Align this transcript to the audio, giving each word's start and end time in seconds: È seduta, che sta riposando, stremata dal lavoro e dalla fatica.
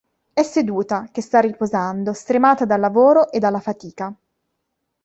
È 0.33 0.41
seduta, 0.41 1.09
che 1.11 1.21
sta 1.21 1.39
riposando, 1.41 2.13
stremata 2.13 2.65
dal 2.65 2.79
lavoro 2.79 3.29
e 3.31 3.37
dalla 3.37 3.59
fatica. 3.59 4.11